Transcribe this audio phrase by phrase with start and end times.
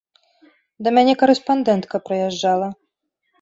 [0.87, 2.69] Да мяне карэспандэнтка прыязджала.